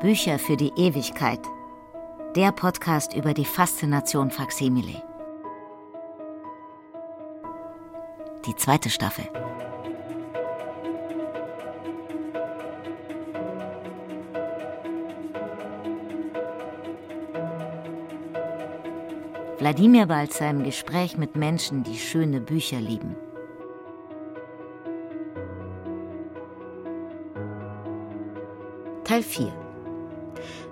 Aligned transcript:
Bücher 0.00 0.38
für 0.38 0.58
die 0.58 0.72
Ewigkeit. 0.76 1.40
Der 2.34 2.52
Podcast 2.52 3.14
über 3.14 3.32
die 3.32 3.46
Faszination 3.46 4.30
Faksimile. 4.30 5.02
Die 8.44 8.54
zweite 8.56 8.90
Staffel. 8.90 9.24
Wladimir 19.58 20.04
Balzer 20.04 20.50
im 20.50 20.62
Gespräch 20.62 21.16
mit 21.16 21.36
Menschen, 21.36 21.84
die 21.84 21.96
schöne 21.96 22.42
Bücher 22.42 22.80
lieben. 22.80 23.16
Teil 29.04 29.22
4 29.22 29.65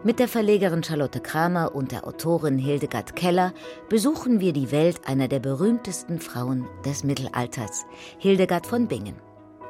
Mit 0.06 0.18
der 0.18 0.28
Verlegerin 0.28 0.82
Charlotte 0.82 1.18
Kramer 1.18 1.74
und 1.74 1.90
der 1.90 2.06
Autorin 2.06 2.58
Hildegard 2.58 3.16
Keller 3.16 3.54
besuchen 3.88 4.38
wir 4.38 4.52
die 4.52 4.70
Welt 4.70 5.08
einer 5.08 5.28
der 5.28 5.40
berühmtesten 5.40 6.20
Frauen 6.20 6.68
des 6.84 7.04
Mittelalters, 7.04 7.86
Hildegard 8.18 8.66
von 8.66 8.86
Bingen. 8.86 9.16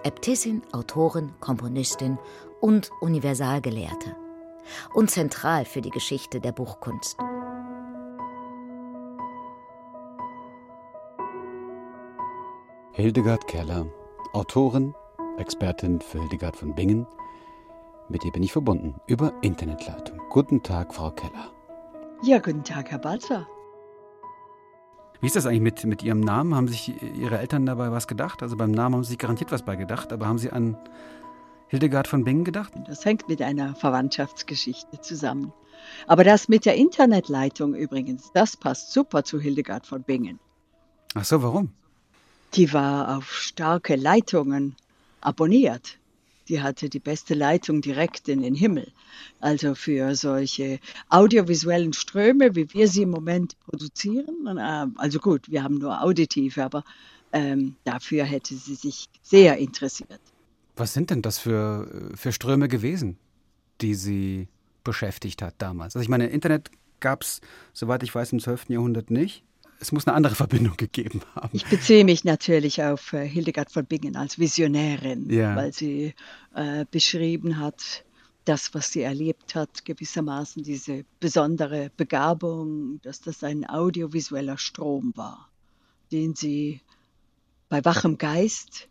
Äbtissin, 0.02 0.62
Autorin, 0.73 1.30
Komponistin 1.38 2.19
und 2.60 2.91
Universalgelehrte. 3.01 4.16
Und 4.93 5.12
zentral 5.12 5.65
für 5.65 5.83
die 5.83 5.91
Geschichte 5.91 6.41
der 6.41 6.51
Buchkunst. 6.51 7.16
Hildegard 12.90 13.46
Keller, 13.46 13.87
Autorin, 14.32 14.96
Expertin 15.38 16.01
für 16.01 16.18
Hildegard 16.18 16.57
von 16.57 16.74
Bingen, 16.74 17.07
mit 18.09 18.24
ihr 18.24 18.33
bin 18.33 18.43
ich 18.43 18.52
verbunden 18.52 18.95
über 19.07 19.33
Internetleitung. 19.43 20.21
Guten 20.30 20.63
Tag, 20.63 20.95
Frau 20.95 21.10
Keller. 21.10 21.52
Ja, 22.23 22.38
guten 22.38 22.65
Tag, 22.65 22.91
Herr 22.91 22.99
Balzer. 22.99 23.46
Wie 25.21 25.27
ist 25.27 25.37
das 25.37 25.46
eigentlich 25.46 25.63
mit, 25.63 25.85
mit 25.85 26.02
Ihrem 26.02 26.21
Namen? 26.21 26.55
Haben 26.55 26.69
sich 26.69 26.93
Ihre 27.02 27.38
Eltern 27.38 27.66
dabei 27.66 27.91
was 27.91 28.07
gedacht? 28.07 28.43
Also 28.43 28.57
beim 28.57 28.71
Namen 28.71 28.96
haben 28.96 29.05
Sie 29.05 29.11
sich 29.11 29.19
garantiert 29.19 29.52
was 29.52 29.63
bei 29.63 29.77
gedacht, 29.77 30.13
aber 30.13 30.27
haben 30.27 30.38
Sie 30.38 30.51
an 30.51 30.77
Hildegard 31.69 32.09
von 32.09 32.24
Bingen 32.24 32.45
gedacht? 32.45 32.73
Das 32.87 33.05
hängt 33.05 33.29
mit 33.29 33.41
einer 33.41 33.74
Verwandtschaftsgeschichte 33.74 35.01
zusammen. 35.01 35.52
Aber 36.07 36.24
das 36.24 36.49
mit 36.49 36.66
der 36.66 36.77
Internetleitung 36.77 37.74
übrigens, 37.74 38.33
das 38.33 38.57
passt 38.57 38.93
super 38.93 39.24
zu 39.24 39.41
Hildegard 39.41 39.87
von 39.87 40.02
Bingen. 40.02 40.39
Ach 41.15 41.24
so, 41.24 41.43
warum? 41.43 41.71
Die 42.55 42.73
war 42.73 43.16
auf 43.16 43.33
starke 43.33 43.96
Leitungen 43.96 44.77
abonniert 45.21 45.99
die 46.48 46.60
hatte 46.60 46.88
die 46.88 47.00
beste 47.00 47.34
Leitung 47.34 47.80
direkt 47.80 48.28
in 48.28 48.42
den 48.42 48.54
Himmel. 48.54 48.92
Also 49.40 49.74
für 49.74 50.14
solche 50.14 50.78
audiovisuellen 51.09 51.92
Ströme, 51.92 52.54
wie 52.54 52.73
wir 52.73 52.88
sie 52.88 53.02
im 53.02 53.10
Moment 53.10 53.56
produzieren. 53.66 54.46
Äh, 54.46 54.87
also 54.96 55.18
gut, 55.18 55.50
wir 55.50 55.62
haben 55.62 55.78
nur 55.78 56.02
auditiv, 56.02 56.59
aber 56.59 56.84
ähm, 57.32 57.76
dafür 57.84 58.24
hätte 58.24 58.54
sie 58.54 58.74
sich 58.74 59.06
sehr 59.22 59.59
interessiert. 59.59 60.20
Was 60.76 60.92
sind 60.92 61.10
denn 61.10 61.22
das 61.22 61.38
für, 61.38 62.12
für 62.15 62.32
Ströme 62.32 62.68
gewesen, 62.68 63.18
die 63.80 63.95
sie 63.95 64.48
beschäftigt 64.82 65.42
hat 65.42 65.54
damals? 65.59 65.97
Also 65.97 66.03
ich 66.03 66.09
meine, 66.09 66.26
Internet 66.26 66.70
gab 67.00 67.22
es, 67.22 67.41
soweit 67.72 68.03
ich 68.03 68.15
weiß, 68.15 68.32
im 68.32 68.41
12. 68.41 68.70
Jahrhundert 68.70 69.10
nicht 69.10 69.44
es 69.81 69.93
muss 69.93 70.06
eine 70.06 70.17
andere 70.17 70.34
Verbindung 70.34 70.77
gegeben 70.77 71.21
haben. 71.34 71.50
Ich 71.53 71.67
beziehe 71.67 72.05
mich 72.05 72.25
natürlich 72.25 72.83
auf 72.83 73.12
äh, 73.12 73.27
Hildegard 73.27 73.71
von 73.71 73.84
Bingen 73.84 74.17
als 74.17 74.39
Visionärin, 74.39 75.29
ja. 75.31 75.55
weil 75.57 75.73
sie 75.73 76.15
äh, 76.55 76.85
beschrieben 76.91 77.59
hat, 77.59 78.05
das, 78.45 78.75
was 78.75 78.93
sie 78.93 79.03
erlebt 79.03 79.55
hat, 79.55 79.84
gewissermaßen 79.84 80.63
diese 80.63 81.05
besondere 81.19 81.91
Begabung, 81.97 83.01
dass 83.03 83.21
das 83.21 83.43
ein 83.43 83.69
audiovisueller 83.69 84.59
Strom 84.59 85.13
war, 85.17 85.49
den 86.13 86.34
sie 86.34 86.81
bei 87.69 87.84
wachem 87.84 88.19
Geist, 88.19 88.89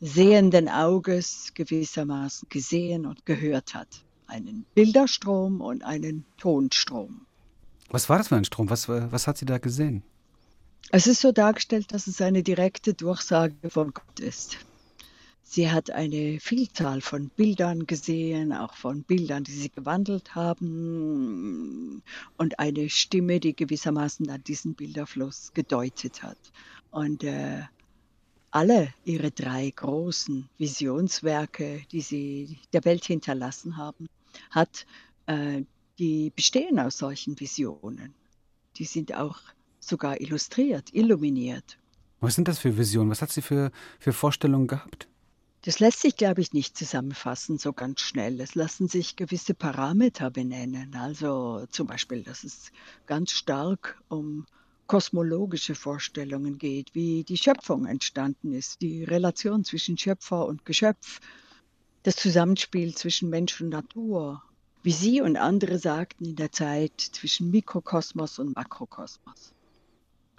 sehenden 0.00 0.68
Auges 0.68 1.52
gewissermaßen 1.54 2.48
gesehen 2.48 3.06
und 3.06 3.26
gehört 3.26 3.74
hat. 3.74 4.04
Einen 4.26 4.66
Bilderstrom 4.74 5.60
und 5.60 5.84
einen 5.84 6.24
Tonstrom. 6.36 7.26
Was 7.90 8.08
war 8.08 8.18
das 8.18 8.28
für 8.28 8.36
ein 8.36 8.44
Strom? 8.44 8.68
Was, 8.68 8.88
was 8.88 9.26
hat 9.26 9.38
sie 9.38 9.46
da 9.46 9.58
gesehen? 9.58 10.02
Es 10.90 11.06
ist 11.06 11.20
so 11.20 11.32
dargestellt, 11.32 11.92
dass 11.92 12.06
es 12.06 12.20
eine 12.20 12.42
direkte 12.42 12.94
Durchsage 12.94 13.70
von 13.70 13.92
Gott 13.92 14.20
ist. 14.20 14.58
Sie 15.48 15.70
hat 15.70 15.90
eine 15.90 16.40
Vielzahl 16.40 17.00
von 17.00 17.28
Bildern 17.28 17.86
gesehen, 17.86 18.52
auch 18.52 18.74
von 18.74 19.04
Bildern, 19.04 19.44
die 19.44 19.52
sie 19.52 19.70
gewandelt 19.70 20.34
haben 20.34 22.02
und 22.36 22.58
eine 22.58 22.90
Stimme, 22.90 23.38
die 23.38 23.54
gewissermaßen 23.54 24.28
an 24.28 24.42
diesen 24.42 24.74
Bilderfluss 24.74 25.52
gedeutet 25.54 26.24
hat. 26.24 26.38
Und 26.90 27.22
äh, 27.22 27.62
alle 28.50 28.92
ihre 29.04 29.30
drei 29.30 29.70
großen 29.70 30.48
Visionswerke, 30.58 31.82
die 31.92 32.00
sie 32.00 32.58
der 32.72 32.84
Welt 32.84 33.04
hinterlassen 33.04 33.76
haben, 33.76 34.08
hat, 34.50 34.84
äh, 35.26 35.62
die 35.98 36.32
bestehen 36.34 36.78
aus 36.80 36.98
solchen 36.98 37.38
Visionen. 37.38 38.14
Die 38.76 38.84
sind 38.84 39.14
auch 39.14 39.38
sogar 39.86 40.20
illustriert, 40.20 40.92
illuminiert. 40.92 41.78
Was 42.20 42.34
sind 42.34 42.48
das 42.48 42.58
für 42.58 42.76
Visionen? 42.76 43.10
Was 43.10 43.22
hat 43.22 43.30
sie 43.30 43.42
für, 43.42 43.70
für 43.98 44.12
Vorstellungen 44.12 44.66
gehabt? 44.66 45.08
Das 45.62 45.80
lässt 45.80 46.00
sich, 46.00 46.16
glaube 46.16 46.40
ich, 46.40 46.52
nicht 46.52 46.76
zusammenfassen 46.76 47.58
so 47.58 47.72
ganz 47.72 48.00
schnell. 48.00 48.40
Es 48.40 48.54
lassen 48.54 48.86
sich 48.86 49.16
gewisse 49.16 49.52
Parameter 49.52 50.30
benennen. 50.30 50.94
Also 50.94 51.66
zum 51.70 51.88
Beispiel, 51.88 52.22
dass 52.22 52.44
es 52.44 52.70
ganz 53.06 53.32
stark 53.32 54.00
um 54.08 54.46
kosmologische 54.86 55.74
Vorstellungen 55.74 56.58
geht, 56.58 56.94
wie 56.94 57.24
die 57.24 57.36
Schöpfung 57.36 57.86
entstanden 57.86 58.52
ist, 58.52 58.80
die 58.80 59.02
Relation 59.02 59.64
zwischen 59.64 59.98
Schöpfer 59.98 60.46
und 60.46 60.64
Geschöpf, 60.64 61.20
das 62.04 62.14
Zusammenspiel 62.14 62.94
zwischen 62.94 63.28
Mensch 63.28 63.60
und 63.60 63.70
Natur, 63.70 64.42
wie 64.84 64.92
Sie 64.92 65.20
und 65.20 65.36
andere 65.36 65.80
sagten 65.80 66.26
in 66.26 66.36
der 66.36 66.52
Zeit 66.52 67.00
zwischen 67.00 67.50
Mikrokosmos 67.50 68.38
und 68.38 68.54
Makrokosmos. 68.54 69.55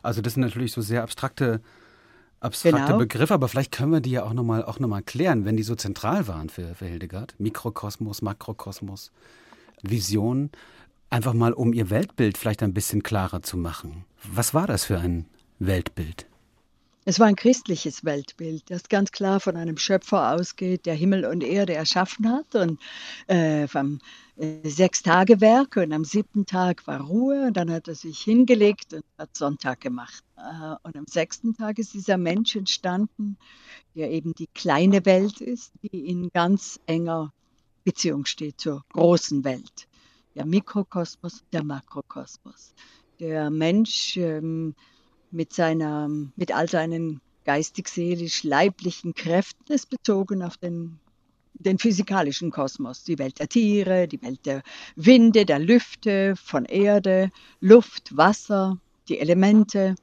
Also 0.07 0.21
das 0.21 0.35
sind 0.35 0.43
natürlich 0.43 0.71
so 0.71 0.79
sehr 0.79 1.03
abstrakte, 1.03 1.59
abstrakte 2.39 2.85
genau. 2.85 2.97
Begriffe, 2.97 3.33
aber 3.33 3.49
vielleicht 3.49 3.73
können 3.73 3.91
wir 3.91 3.99
die 3.99 4.11
ja 4.11 4.23
auch 4.23 4.31
nochmal 4.31 4.63
auch 4.63 4.79
noch 4.79 4.87
mal 4.87 5.01
klären, 5.01 5.43
wenn 5.43 5.57
die 5.57 5.63
so 5.63 5.75
zentral 5.75 6.29
waren 6.29 6.47
für, 6.47 6.75
für 6.75 6.85
Hildegard. 6.85 7.35
Mikrokosmos, 7.39 8.21
Makrokosmos, 8.21 9.11
Vision, 9.81 10.49
einfach 11.09 11.33
mal 11.33 11.51
um 11.51 11.73
ihr 11.73 11.89
Weltbild 11.89 12.37
vielleicht 12.37 12.63
ein 12.63 12.73
bisschen 12.73 13.03
klarer 13.03 13.41
zu 13.41 13.57
machen. 13.57 14.05
Was 14.23 14.53
war 14.53 14.65
das 14.65 14.85
für 14.85 14.97
ein 14.97 15.25
Weltbild? 15.59 16.25
Es 17.09 17.21
war 17.21 17.27
ein 17.27 17.37
christliches 17.37 18.03
Weltbild, 18.03 18.69
das 18.69 18.89
ganz 18.89 19.13
klar 19.13 19.39
von 19.39 19.55
einem 19.55 19.77
Schöpfer 19.77 20.33
ausgeht, 20.33 20.85
der 20.85 20.93
Himmel 20.93 21.23
und 21.23 21.41
Erde 21.41 21.73
erschaffen 21.73 22.29
hat 22.29 22.53
und 22.53 22.81
äh, 23.27 23.65
vom 23.69 23.99
äh, 24.35 24.67
Sechstagewerk 24.67 25.77
und 25.77 25.93
am 25.93 26.03
siebten 26.03 26.45
Tag 26.45 26.85
war 26.85 26.99
Ruhe 26.99 27.47
und 27.47 27.55
dann 27.55 27.71
hat 27.71 27.87
er 27.87 27.95
sich 27.95 28.19
hingelegt 28.19 28.93
und 28.93 29.05
hat 29.17 29.37
Sonntag 29.37 29.79
gemacht. 29.79 30.21
Äh, 30.35 30.75
und 30.83 30.97
am 30.97 31.05
sechsten 31.07 31.53
Tag 31.55 31.79
ist 31.79 31.93
dieser 31.93 32.17
Mensch 32.17 32.57
entstanden, 32.57 33.37
der 33.95 34.11
eben 34.11 34.35
die 34.35 34.47
kleine 34.47 35.05
Welt 35.05 35.39
ist, 35.39 35.71
die 35.83 36.09
in 36.09 36.29
ganz 36.31 36.77
enger 36.87 37.31
Beziehung 37.85 38.25
steht 38.25 38.59
zur 38.59 38.83
großen 38.89 39.45
Welt. 39.45 39.87
Der 40.35 40.45
Mikrokosmos, 40.45 41.41
der 41.53 41.63
Makrokosmos. 41.63 42.73
Der 43.21 43.49
Mensch 43.49 44.17
ähm, 44.17 44.75
mit, 45.31 45.53
seiner, 45.53 46.09
mit 46.35 46.53
all 46.53 46.69
seinen 46.69 47.21
geistig-seelisch-leiblichen 47.45 49.15
Kräften 49.15 49.71
ist 49.71 49.89
bezogen 49.89 50.43
auf 50.43 50.57
den, 50.57 50.99
den 51.53 51.79
physikalischen 51.79 52.51
Kosmos, 52.51 53.03
die 53.03 53.17
Welt 53.17 53.39
der 53.39 53.47
Tiere, 53.47 54.07
die 54.07 54.21
Welt 54.21 54.45
der 54.45 54.63
Winde, 54.95 55.45
der 55.45 55.59
Lüfte, 55.59 56.35
von 56.35 56.65
Erde, 56.65 57.31
Luft, 57.61 58.15
Wasser, 58.15 58.77
die 59.07 59.19
Elemente, 59.19 59.95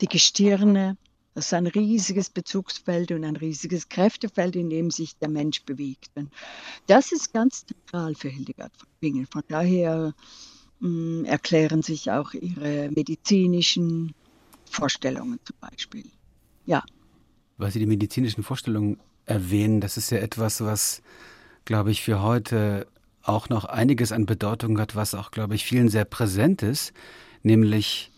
die 0.00 0.08
Gestirne. 0.08 0.96
Das 1.34 1.46
ist 1.46 1.54
ein 1.54 1.68
riesiges 1.68 2.30
Bezugsfeld 2.30 3.12
und 3.12 3.24
ein 3.24 3.36
riesiges 3.36 3.88
Kräftefeld, 3.88 4.56
in 4.56 4.70
dem 4.70 4.90
sich 4.90 5.16
der 5.18 5.28
Mensch 5.28 5.62
bewegt. 5.62 6.10
Und 6.16 6.32
das 6.88 7.12
ist 7.12 7.32
ganz 7.32 7.64
zentral 7.66 8.16
für 8.16 8.28
Hildegard 8.28 8.76
von 8.76 8.88
Bingen. 8.98 9.26
Von 9.26 9.44
daher 9.46 10.14
mh, 10.80 10.88
mm, 10.88 11.24
erklären 11.26 11.82
sich 11.82 12.10
auch 12.10 12.34
ihre 12.34 12.90
medizinischen 12.90 14.14
Vorstellungen 14.68 15.38
zum 15.44 15.56
Beispiel. 15.60 16.10
Ja. 16.64 16.82
Weil 17.56 17.70
Sie 17.70 17.78
die 17.78 17.86
medizinischen 17.86 18.42
Vorstellungen 18.42 19.00
erwähnen, 19.26 19.80
das 19.80 19.96
ist 19.96 20.10
ja 20.10 20.18
etwas, 20.18 20.60
was, 20.60 21.02
glaube 21.64 21.90
ich, 21.90 22.02
für 22.02 22.22
heute 22.22 22.86
auch 23.22 23.48
noch 23.48 23.64
einiges 23.64 24.12
an 24.12 24.26
Bedeutung 24.26 24.78
hat, 24.80 24.96
was 24.96 25.14
auch, 25.14 25.30
glaube 25.30 25.54
ich, 25.54 25.64
vielen 25.64 25.88
sehr 25.88 26.04
präsent 26.04 26.62
ist, 26.62 26.92
nämlich, 27.42 28.10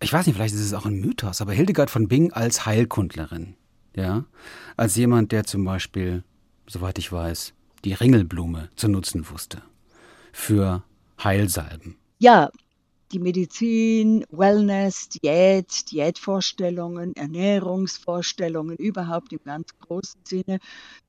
ich 0.00 0.12
weiß 0.12 0.26
nicht, 0.26 0.34
vielleicht 0.34 0.54
ist 0.54 0.60
es 0.60 0.74
auch 0.74 0.86
ein 0.86 1.00
Mythos, 1.00 1.40
aber 1.40 1.52
Hildegard 1.52 1.90
von 1.90 2.08
Bing 2.08 2.32
als 2.32 2.66
Heilkundlerin, 2.66 3.54
ja, 3.94 4.24
als 4.76 4.96
jemand, 4.96 5.30
der 5.32 5.44
zum 5.44 5.64
Beispiel, 5.64 6.24
soweit 6.66 6.98
ich 6.98 7.12
weiß, 7.12 7.52
die 7.84 7.92
Ringelblume 7.92 8.70
zu 8.74 8.88
nutzen 8.88 9.28
wusste. 9.30 9.62
für 10.32 10.82
Heilsalben? 11.22 11.96
Ja, 12.18 12.50
die 13.12 13.18
Medizin, 13.18 14.24
Wellness, 14.30 15.08
Diät, 15.08 15.90
Diätvorstellungen, 15.90 17.14
Ernährungsvorstellungen 17.14 18.76
überhaupt 18.76 19.32
im 19.32 19.40
ganz 19.44 19.68
großen 19.78 20.20
Sinne, 20.24 20.58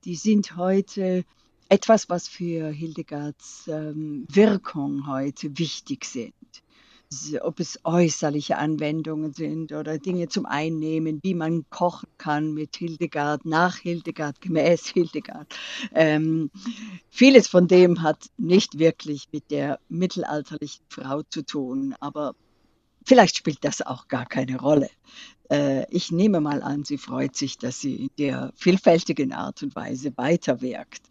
die 0.03 0.15
sind 0.15 0.57
heute 0.57 1.23
etwas, 1.69 2.09
was 2.09 2.27
für 2.27 2.69
Hildegards 2.69 3.67
ähm, 3.67 4.25
Wirkung 4.29 5.07
heute 5.07 5.57
wichtig 5.57 6.05
sind 6.05 6.33
ob 7.41 7.59
es 7.59 7.79
äußerliche 7.83 8.57
Anwendungen 8.57 9.33
sind 9.33 9.71
oder 9.71 9.97
Dinge 9.97 10.27
zum 10.27 10.45
Einnehmen, 10.45 11.19
wie 11.23 11.33
man 11.33 11.65
kochen 11.69 12.09
kann 12.17 12.53
mit 12.53 12.75
Hildegard, 12.75 13.45
nach 13.45 13.77
Hildegard, 13.77 14.41
gemäß 14.41 14.87
Hildegard. 14.87 15.53
Ähm, 15.93 16.51
vieles 17.09 17.47
von 17.47 17.67
dem 17.67 18.01
hat 18.01 18.29
nicht 18.37 18.79
wirklich 18.79 19.27
mit 19.31 19.51
der 19.51 19.79
mittelalterlichen 19.89 20.83
Frau 20.89 21.23
zu 21.23 21.43
tun, 21.45 21.95
aber 21.99 22.35
vielleicht 23.05 23.37
spielt 23.37 23.63
das 23.63 23.81
auch 23.81 24.07
gar 24.07 24.25
keine 24.25 24.59
Rolle. 24.59 24.89
Äh, 25.49 25.85
ich 25.89 26.11
nehme 26.11 26.39
mal 26.41 26.61
an, 26.61 26.83
sie 26.83 26.97
freut 26.97 27.35
sich, 27.35 27.57
dass 27.57 27.79
sie 27.79 27.95
in 27.95 28.09
der 28.17 28.51
vielfältigen 28.55 29.33
Art 29.33 29.63
und 29.63 29.75
Weise 29.75 30.13
weiterwirkt. 30.15 31.01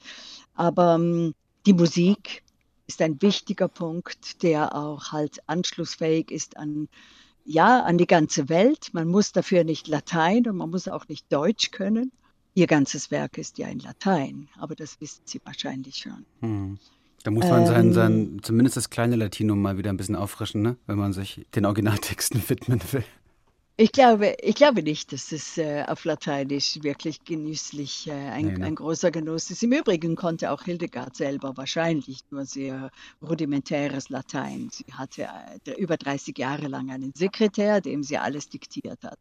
Aber 0.54 0.96
ähm, 0.96 1.34
die 1.66 1.72
Musik, 1.72 2.42
ist 2.92 3.02
ein 3.02 3.20
wichtiger 3.22 3.68
Punkt, 3.68 4.42
der 4.42 4.74
auch 4.74 5.12
halt 5.12 5.40
anschlussfähig 5.48 6.30
ist 6.30 6.56
an 6.56 6.88
ja, 7.44 7.82
an 7.82 7.98
die 7.98 8.06
ganze 8.06 8.48
Welt. 8.48 8.90
Man 8.92 9.08
muss 9.08 9.32
dafür 9.32 9.64
nicht 9.64 9.88
Latein 9.88 10.46
und 10.46 10.56
man 10.56 10.70
muss 10.70 10.86
auch 10.86 11.08
nicht 11.08 11.32
Deutsch 11.32 11.72
können. 11.72 12.12
Ihr 12.54 12.66
ganzes 12.66 13.10
Werk 13.10 13.38
ist 13.38 13.58
ja 13.58 13.68
in 13.68 13.78
Latein, 13.78 14.48
aber 14.58 14.74
das 14.74 15.00
wissen 15.00 15.22
Sie 15.24 15.40
wahrscheinlich 15.44 15.96
schon. 15.96 16.24
Hm. 16.40 16.78
Da 17.24 17.30
muss 17.30 17.44
man 17.44 17.62
ähm, 17.62 17.66
sein, 17.66 17.92
sein, 17.92 18.40
zumindest 18.42 18.76
das 18.76 18.90
kleine 18.90 19.16
Latinum 19.16 19.62
mal 19.62 19.78
wieder 19.78 19.90
ein 19.90 19.96
bisschen 19.96 20.16
auffrischen, 20.16 20.60
ne? 20.60 20.76
wenn 20.86 20.98
man 20.98 21.12
sich 21.12 21.46
den 21.54 21.64
Originaltexten 21.64 22.42
widmen 22.48 22.80
will. 22.92 23.04
Ich 23.82 23.90
glaube, 23.90 24.36
ich 24.40 24.54
glaube 24.54 24.80
nicht, 24.80 25.12
dass 25.12 25.32
es 25.32 25.58
äh, 25.58 25.82
auf 25.88 26.04
Lateinisch 26.04 26.78
wirklich 26.84 27.24
genüsslich 27.24 28.06
äh, 28.06 28.12
ein, 28.12 28.46
nee, 28.46 28.58
ne? 28.58 28.66
ein, 28.66 28.76
großer 28.76 29.10
Genuss 29.10 29.50
ist. 29.50 29.64
Im 29.64 29.72
Übrigen 29.72 30.14
konnte 30.14 30.52
auch 30.52 30.62
Hildegard 30.62 31.16
selber 31.16 31.56
wahrscheinlich 31.56 32.20
nur 32.30 32.44
sehr 32.44 32.92
rudimentäres 33.20 34.08
Latein. 34.08 34.70
Sie 34.70 34.84
hatte 34.92 35.26
äh, 35.66 35.72
über 35.72 35.96
30 35.96 36.38
Jahre 36.38 36.68
lang 36.68 36.92
einen 36.92 37.12
Sekretär, 37.16 37.80
dem 37.80 38.04
sie 38.04 38.18
alles 38.18 38.48
diktiert 38.48 39.02
hat. 39.02 39.18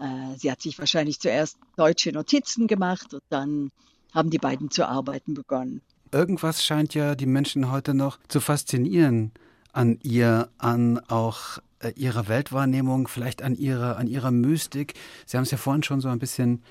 Äh, 0.00 0.38
sie 0.38 0.52
hat 0.52 0.62
sich 0.62 0.78
wahrscheinlich 0.78 1.18
zuerst 1.18 1.58
deutsche 1.74 2.12
Notizen 2.12 2.68
gemacht 2.68 3.12
und 3.12 3.24
dann 3.28 3.72
haben 4.14 4.30
die 4.30 4.38
beiden 4.38 4.70
zu 4.70 4.86
arbeiten 4.86 5.34
begonnen. 5.34 5.82
Irgendwas 6.12 6.64
scheint 6.64 6.94
ja 6.94 7.16
die 7.16 7.26
Menschen 7.26 7.72
heute 7.72 7.94
noch 7.94 8.20
zu 8.28 8.38
faszinieren 8.38 9.32
an 9.72 9.98
ihr, 10.04 10.48
an 10.58 11.00
auch 11.08 11.58
ihrer 11.88 12.28
Weltwahrnehmung, 12.28 13.08
vielleicht 13.08 13.42
an 13.42 13.54
ihrer, 13.54 13.96
an 13.96 14.06
ihrer 14.06 14.30
Mystik. 14.30 14.94
Sie 15.26 15.36
haben 15.36 15.44
es 15.44 15.50
ja 15.50 15.58
vorhin 15.58 15.82
schon 15.82 16.00
so 16.00 16.08
ein 16.08 16.18
bisschen 16.18 16.62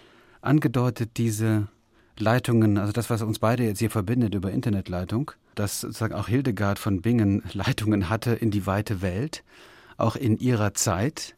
angedeutet, 0.42 1.12
diese 1.18 1.68
Leitungen, 2.18 2.78
also 2.78 2.92
das, 2.92 3.10
was 3.10 3.22
uns 3.22 3.40
beide 3.40 3.64
jetzt 3.64 3.80
hier 3.80 3.90
verbindet 3.90 4.36
über 4.36 4.52
Internetleitung, 4.52 5.32
dass 5.56 5.82
sozusagen 5.82 6.14
auch 6.14 6.28
Hildegard 6.28 6.80
von 6.80 7.02
Bingen 7.02 7.44
Leitungen 7.54 8.10
hatte 8.10 8.32
in 8.32 8.52
die 8.52 8.66
weite 8.66 9.02
Welt, 9.02 9.44
auch 9.98 10.16
in 10.16 10.38
ihrer 10.38 10.74
Zeit, 10.74 11.36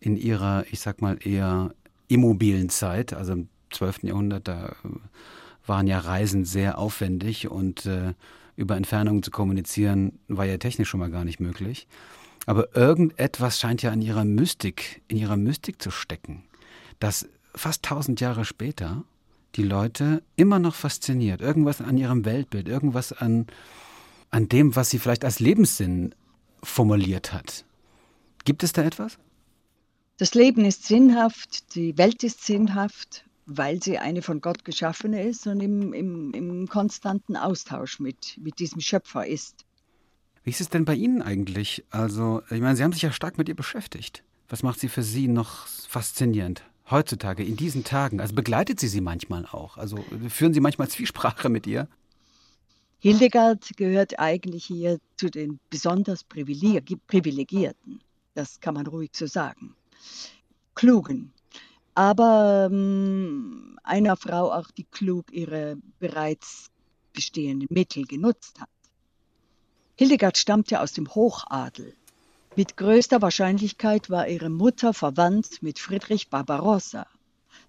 in 0.00 0.16
ihrer, 0.16 0.64
ich 0.70 0.80
sag 0.80 1.00
mal, 1.00 1.18
eher 1.24 1.72
immobilen 2.08 2.68
Zeit, 2.68 3.12
also 3.12 3.32
im 3.32 3.48
12. 3.70 4.04
Jahrhundert, 4.04 4.48
da 4.48 4.74
waren 5.66 5.86
ja 5.86 5.98
Reisen 5.98 6.44
sehr 6.44 6.78
aufwendig 6.78 7.48
und 7.48 7.86
äh, 7.86 8.14
über 8.56 8.76
Entfernungen 8.76 9.22
zu 9.22 9.30
kommunizieren 9.30 10.18
war 10.26 10.46
ja 10.46 10.56
technisch 10.56 10.88
schon 10.88 11.00
mal 11.00 11.10
gar 11.10 11.24
nicht 11.24 11.38
möglich. 11.38 11.86
Aber 12.48 12.74
irgendetwas 12.74 13.60
scheint 13.60 13.82
ja 13.82 13.92
in 13.92 14.00
ihrer 14.00 14.24
Mystik, 14.24 15.02
in 15.06 15.18
ihrer 15.18 15.36
Mystik 15.36 15.82
zu 15.82 15.90
stecken, 15.90 16.44
dass 16.98 17.28
fast 17.54 17.82
tausend 17.82 18.22
Jahre 18.22 18.46
später 18.46 19.04
die 19.56 19.64
Leute 19.64 20.22
immer 20.34 20.58
noch 20.58 20.74
fasziniert. 20.74 21.42
Irgendwas 21.42 21.82
an 21.82 21.98
ihrem 21.98 22.24
Weltbild, 22.24 22.66
irgendwas 22.66 23.12
an, 23.12 23.48
an 24.30 24.48
dem, 24.48 24.76
was 24.76 24.88
sie 24.88 24.98
vielleicht 24.98 25.26
als 25.26 25.40
Lebenssinn 25.40 26.14
formuliert 26.62 27.34
hat. 27.34 27.66
Gibt 28.46 28.62
es 28.62 28.72
da 28.72 28.82
etwas? 28.82 29.18
Das 30.16 30.32
Leben 30.32 30.64
ist 30.64 30.86
sinnhaft, 30.86 31.74
die 31.74 31.98
Welt 31.98 32.24
ist 32.24 32.46
sinnhaft, 32.46 33.26
weil 33.44 33.82
sie 33.82 33.98
eine 33.98 34.22
von 34.22 34.40
Gott 34.40 34.64
geschaffene 34.64 35.22
ist 35.22 35.46
und 35.46 35.60
im, 35.60 35.92
im, 35.92 36.32
im 36.32 36.66
konstanten 36.66 37.36
Austausch 37.36 38.00
mit, 38.00 38.38
mit 38.40 38.58
diesem 38.58 38.80
Schöpfer 38.80 39.26
ist. 39.26 39.66
Wie 40.48 40.50
ist 40.50 40.62
es 40.62 40.70
denn 40.70 40.86
bei 40.86 40.94
Ihnen 40.94 41.20
eigentlich? 41.20 41.84
Also, 41.90 42.40
ich 42.48 42.62
meine, 42.62 42.74
Sie 42.74 42.82
haben 42.82 42.94
sich 42.94 43.02
ja 43.02 43.12
stark 43.12 43.36
mit 43.36 43.50
ihr 43.50 43.54
beschäftigt. 43.54 44.24
Was 44.48 44.62
macht 44.62 44.80
sie 44.80 44.88
für 44.88 45.02
Sie 45.02 45.28
noch 45.28 45.66
faszinierend? 45.66 46.62
Heutzutage, 46.90 47.44
in 47.44 47.54
diesen 47.54 47.84
Tagen, 47.84 48.18
also 48.18 48.34
begleitet 48.34 48.80
sie 48.80 48.88
sie 48.88 49.02
manchmal 49.02 49.44
auch? 49.44 49.76
Also 49.76 50.02
führen 50.30 50.54
Sie 50.54 50.60
manchmal 50.60 50.88
Zwiesprache 50.94 51.50
mit 51.50 51.66
ihr? 51.66 51.86
Hildegard 52.98 53.76
gehört 53.76 54.18
eigentlich 54.18 54.64
hier 54.64 54.96
zu 55.18 55.28
den 55.28 55.60
besonders 55.68 56.24
Privilegierten. 56.24 58.00
Das 58.32 58.58
kann 58.58 58.72
man 58.72 58.86
ruhig 58.86 59.10
so 59.12 59.26
sagen. 59.26 59.74
Klugen. 60.74 61.34
Aber 61.94 62.70
ähm, 62.72 63.78
einer 63.82 64.16
Frau 64.16 64.50
auch, 64.50 64.70
die 64.70 64.84
klug 64.84 65.30
ihre 65.30 65.76
bereits 65.98 66.70
bestehenden 67.12 67.68
Mittel 67.70 68.06
genutzt 68.06 68.58
hat. 68.58 68.70
Hildegard 69.98 70.38
stammte 70.38 70.80
aus 70.80 70.92
dem 70.92 71.12
Hochadel. 71.12 71.92
Mit 72.54 72.76
größter 72.76 73.20
Wahrscheinlichkeit 73.20 74.10
war 74.10 74.28
ihre 74.28 74.48
Mutter 74.48 74.94
verwandt 74.94 75.60
mit 75.60 75.80
Friedrich 75.80 76.30
Barbarossa. 76.30 77.04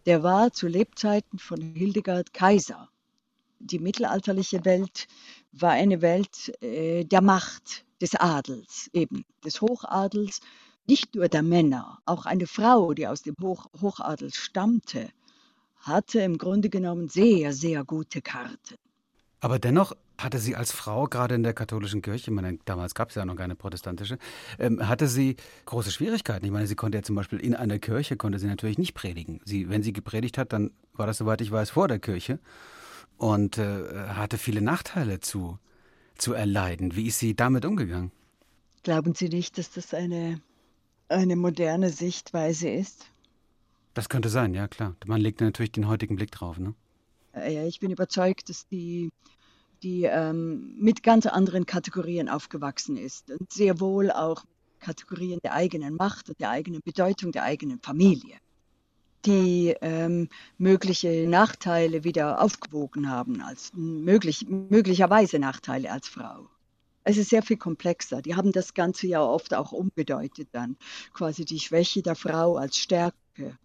Der 0.06 0.22
war 0.22 0.54
zu 0.54 0.68
Lebzeiten 0.68 1.40
von 1.40 1.60
Hildegard 1.60 2.31
Kaiser. 2.31 2.88
Die 3.58 3.80
mittelalterliche 3.80 4.64
Welt 4.64 5.08
war 5.54 5.72
eine 5.72 6.04
Welt 6.04 6.54
äh, 6.62 7.04
der 7.04 7.22
Macht, 7.22 7.84
des 8.00 8.14
Adels, 8.14 8.92
eben 8.94 9.26
des 9.44 9.60
Hochadels, 9.62 10.42
nicht 10.86 11.16
nur 11.16 11.30
der 11.30 11.42
Männer. 11.42 11.98
Auch 12.06 12.28
eine 12.28 12.45
Frau, 12.45 12.94
die 12.94 13.07
aus 13.07 13.24
dem 13.24 13.38
Hoch 13.42 13.66
Hochadel 13.81 14.31
stammte, 14.31 15.09
hatte 15.80 16.19
im 16.19 16.38
Grunde 16.38 16.69
genommen 16.69 17.09
sehr, 17.09 17.54
sehr 17.54 17.83
gute 17.83 18.21
Karten. 18.21 18.76
Aber 19.40 19.57
dennoch 19.57 19.95
hatte 20.23 20.40
sie 20.40 20.56
als 20.56 20.71
Frau, 20.71 21.06
gerade 21.06 21.35
in 21.35 21.44
der 21.44 21.54
katholischen 21.54 22.02
Kirche, 22.02 22.30
ich 22.30 22.35
meine, 22.35 22.57
damals 22.66 22.94
gab 22.94 23.09
es 23.09 23.16
ja 23.16 23.26
noch 23.26 23.35
keine 23.35 23.56
protestantische, 23.56 24.18
ähm, 24.59 24.88
hatte 24.88 25.07
sie 25.07 25.35
große 25.66 25.92
Schwierigkeiten. 25.92 26.45
Ich 26.45 26.52
meine, 26.52 26.68
sie 26.68 26.76
konnte 26.76 26.97
ja 26.97 27.04
zum 27.04 27.16
Beispiel 27.16 27.40
in 27.40 27.56
einer 27.56 27.80
Kirche, 27.80 28.18
konnte 28.18 28.40
sie 28.40 28.47
natürlich 28.47 28.78
nicht 28.78 28.94
predigen. 28.94 29.42
Sie, 29.45 29.69
wenn 29.69 29.83
sie 29.83 29.94
gepredigt 29.94 30.38
hat, 30.38 30.54
dann 30.54 30.71
war 30.94 31.07
das, 31.07 31.18
soweit 31.18 31.42
ich 31.42 31.52
weiß, 31.52 31.71
vor 31.71 31.88
der 31.88 31.99
Kirche 31.99 32.40
und 33.18 33.57
äh, 33.57 33.83
hatte 34.09 34.38
viele 34.38 34.61
Nachteile 34.61 35.19
zu, 35.19 35.57
zu 36.18 36.33
erleiden. 36.33 36.95
Wie 36.95 37.07
ist 37.07 37.19
sie 37.19 37.35
damit 37.35 37.66
umgegangen? 37.66 38.11
Glauben 38.83 39.14
Sie 39.14 39.30
nicht, 39.30 39.57
dass 39.57 39.71
das 39.71 39.94
eine, 39.94 40.42
eine 41.09 41.35
moderne 41.35 41.90
Sichtweise 41.90 42.69
ist? 42.69 43.06
Das 43.94 44.07
könnte 44.07 44.30
sein, 44.30 44.54
ja 44.54 44.68
klar. 44.68 44.95
Man 45.06 45.19
legt 45.19 45.42
natürlich 45.42 45.71
den 45.71 45.88
heutigen 45.88 46.16
Blick 46.16 46.31
drauf, 46.31 46.57
ne? 46.59 46.73
Äh, 47.33 47.68
ich 47.68 47.80
bin 47.80 47.92
überzeugt, 47.92 48.49
dass 48.49 48.68
die, 48.68 49.09
die 49.83 50.04
ähm, 50.04 50.76
mit 50.78 51.04
ganz 51.04 51.26
anderen 51.26 51.66
Kategorien 51.66 52.30
aufgewachsen 52.30 52.98
ist 52.98 53.31
und 53.31 53.52
sehr 53.52 53.80
wohl 53.80 54.12
auch 54.12 54.44
Kategorien 54.80 55.40
der 55.44 55.54
eigenen 55.54 55.95
Macht 55.95 56.30
und 56.30 56.40
der 56.40 56.50
eigenen 56.50 56.81
Bedeutung 56.83 57.31
der 57.31 57.44
eigenen 57.44 57.80
Familie, 57.80 58.36
die 59.26 59.76
ähm, 59.81 60.30
mögliche 60.57 61.28
Nachteile 61.28 62.04
wieder 62.04 62.42
aufgewogen 62.42 63.09
haben, 63.09 63.42
als 63.42 63.71
möglich, 63.74 64.48
möglicherweise 64.48 65.40
Nachteile 65.40 65.92
als 65.92 66.07
Frau. 66.07 66.50
Es 67.04 67.18
ist 67.18 67.30
sehr 67.30 67.42
viel 67.42 67.57
komplexer. 67.57 68.21
Die 68.21 68.36
haben 68.36 68.52
das 68.52 68.74
Ganze 68.74 69.07
ja 69.07 69.21
oft 69.21 69.54
auch 69.54 69.71
umgedeutet 69.71 70.50
dann, 70.52 70.78
quasi 71.14 71.45
die 71.45 71.59
Schwäche 71.59 72.02
der 72.02 72.16
Frau 72.16 72.57
als 72.57 72.78
Stärke. 72.78 73.57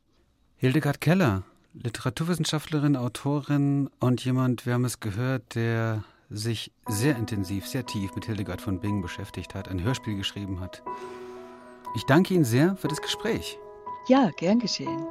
Hildegard 0.57 1.01
Keller, 1.01 1.45
Literaturwissenschaftlerin, 1.75 2.97
Autorin 2.97 3.91
und 3.99 4.25
jemand, 4.25 4.65
wir 4.65 4.75
haben 4.75 4.85
es 4.85 5.01
gehört, 5.01 5.55
der 5.55 6.05
sich 6.31 6.73
sehr 6.89 7.17
intensiv, 7.17 7.67
sehr 7.67 7.85
tief 7.85 8.15
mit 8.15 8.27
Hildegard 8.27 8.61
von 8.61 8.81
Bingen 8.81 9.03
beschäftigt 9.03 9.55
hat, 9.55 9.69
ein 9.69 9.83
Hörspiel 9.83 10.17
geschrieben 10.17 10.61
hat. 10.61 10.83
Ich 11.97 12.05
danke 12.05 12.35
Ihnen 12.35 12.45
sehr 12.45 12.77
für 12.77 12.89
das 12.89 13.03
Gespräch. 13.03 13.59
Ja, 14.09 14.31
gern 14.37 14.59
geschehen. 14.59 15.07